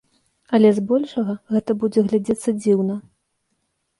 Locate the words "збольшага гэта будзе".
0.77-2.03